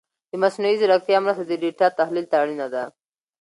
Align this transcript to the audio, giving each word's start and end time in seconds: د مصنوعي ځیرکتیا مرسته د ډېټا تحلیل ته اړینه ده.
د 0.29 0.33
مصنوعي 0.43 0.75
ځیرکتیا 0.81 1.17
مرسته 1.21 1.43
د 1.45 1.53
ډېټا 1.63 1.87
تحلیل 1.99 2.25
ته 2.31 2.35
اړینه 2.43 2.67
ده. 2.73 2.83